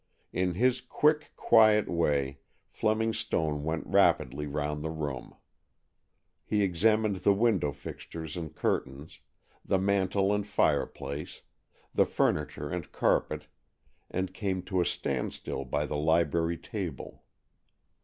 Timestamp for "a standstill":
14.81-15.65